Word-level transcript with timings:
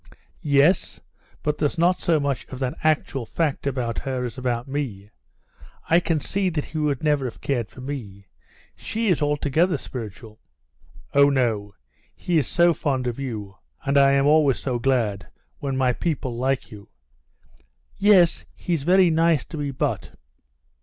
"Yes, 0.41 0.99
but 1.43 1.59
there's 1.59 1.77
not 1.77 2.01
so 2.01 2.19
much 2.19 2.47
of 2.47 2.57
that 2.57 2.75
actual 2.83 3.23
fact 3.23 3.67
about 3.67 3.99
her 3.99 4.23
as 4.23 4.35
about 4.35 4.67
me. 4.67 5.11
I 5.91 5.99
can 5.99 6.19
see 6.19 6.49
that 6.49 6.65
he 6.65 6.79
would 6.79 7.03
never 7.03 7.25
have 7.25 7.39
cared 7.39 7.69
for 7.69 7.81
me. 7.81 8.25
She 8.75 9.09
is 9.09 9.21
altogether 9.21 9.77
spiritual." 9.77 10.39
"Oh, 11.13 11.29
no, 11.29 11.75
he 12.15 12.39
is 12.39 12.47
so 12.47 12.73
fond 12.73 13.05
of 13.05 13.19
you, 13.19 13.57
and 13.85 13.95
I 13.95 14.13
am 14.13 14.25
always 14.25 14.57
so 14.57 14.79
glad 14.79 15.27
when 15.59 15.77
my 15.77 15.93
people 15.93 16.35
like 16.35 16.71
you...." 16.71 16.89
"Yes, 17.97 18.45
he's 18.55 18.81
very 18.81 19.11
nice 19.11 19.45
to 19.45 19.57
me; 19.57 19.69
but...." 19.69 20.15